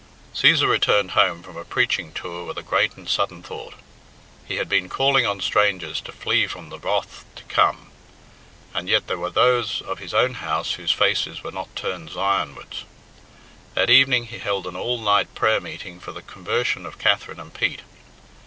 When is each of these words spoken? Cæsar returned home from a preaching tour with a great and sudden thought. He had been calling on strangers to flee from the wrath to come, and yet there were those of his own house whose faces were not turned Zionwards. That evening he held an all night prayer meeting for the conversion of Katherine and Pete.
Cæsar 0.33 0.67
returned 0.67 1.11
home 1.11 1.43
from 1.43 1.55
a 1.57 1.63
preaching 1.63 2.11
tour 2.11 2.43
with 2.45 2.57
a 2.57 2.63
great 2.63 2.95
and 2.97 3.07
sudden 3.07 3.43
thought. 3.43 3.75
He 4.47 4.55
had 4.55 4.67
been 4.67 4.89
calling 4.89 5.27
on 5.27 5.41
strangers 5.41 6.01
to 6.01 6.11
flee 6.11 6.47
from 6.47 6.69
the 6.69 6.79
wrath 6.79 7.23
to 7.35 7.43
come, 7.43 7.91
and 8.73 8.89
yet 8.89 9.05
there 9.05 9.19
were 9.19 9.29
those 9.29 9.79
of 9.83 9.99
his 9.99 10.11
own 10.11 10.33
house 10.41 10.73
whose 10.73 10.91
faces 10.91 11.43
were 11.43 11.51
not 11.51 11.75
turned 11.75 12.09
Zionwards. 12.09 12.83
That 13.75 13.91
evening 13.91 14.25
he 14.25 14.39
held 14.39 14.65
an 14.65 14.75
all 14.75 14.97
night 14.99 15.35
prayer 15.35 15.61
meeting 15.61 15.99
for 15.99 16.11
the 16.11 16.23
conversion 16.23 16.87
of 16.87 16.97
Katherine 16.97 17.39
and 17.39 17.53
Pete. 17.53 17.81